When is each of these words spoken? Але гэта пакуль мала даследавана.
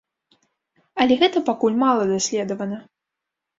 Але 1.03 1.13
гэта 1.25 1.37
пакуль 1.51 1.79
мала 1.85 2.03
даследавана. 2.15 2.83